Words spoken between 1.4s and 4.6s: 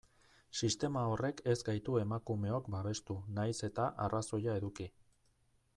ez gaitu emakumeok babestu, nahiz eta arrazoia